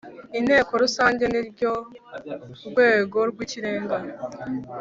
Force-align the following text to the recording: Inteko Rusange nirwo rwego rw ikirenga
Inteko 0.39 0.71
Rusange 0.83 1.23
nirwo 1.31 1.71
rwego 2.71 3.19
rw 3.31 3.37
ikirenga 3.45 3.97